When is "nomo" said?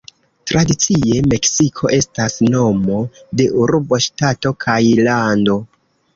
2.55-3.03